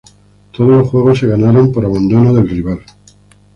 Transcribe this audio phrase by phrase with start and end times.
[0.53, 2.81] Todos los juegos se ganaron por abandono del rival.